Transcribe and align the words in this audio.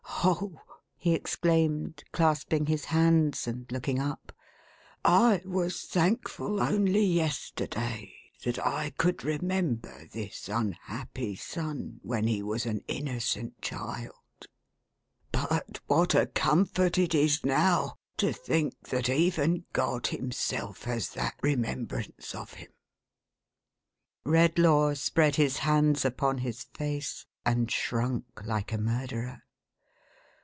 Oh!" 0.23 0.61
he 1.01 1.15
exclaimed, 1.15 2.03
clasping 2.11 2.67
his 2.67 2.85
hands 2.85 3.47
and 3.47 3.65
looking 3.71 3.97
up," 3.97 4.31
I 5.05 5.41
was 5.43 5.81
thankful, 5.85 6.61
only 6.61 7.03
yesterday, 7.03 8.13
that 8.43 8.63
I 8.63 8.91
could 8.91 9.23
remember 9.23 10.05
this 10.13 10.47
unhappy 10.47 11.35
son 11.35 12.01
when 12.03 12.27
he 12.27 12.43
was 12.43 12.67
an 12.67 12.83
innocent 12.87 13.63
child. 13.63 14.13
But 15.31 15.79
what 15.87 16.13
a 16.13 16.27
comfort 16.27 16.99
it 16.99 17.11
THE 17.13 17.17
OLD 17.17 17.23
MAN'S 17.23 17.33
SUPPLICATION. 17.33 17.49
487 17.49 17.49
is, 17.49 17.55
now, 17.63 17.97
to 18.17 18.31
think 18.31 18.79
that 18.89 19.09
even 19.09 19.65
God 19.73 20.05
himself 20.07 20.83
has 20.83 21.09
that 21.13 21.41
remem 21.41 21.87
brance 21.87 22.35
of 22.35 22.53
him!" 22.53 22.69
Recllaw 24.23 24.95
spread 24.95 25.37
his 25.37 25.57
hands 25.59 26.05
upon 26.05 26.37
his 26.37 26.65
face, 26.65 27.25
and 27.43 27.71
shrunk 27.71 28.43
like 28.45 28.71
a 28.71 28.77
murderer. 28.77 29.41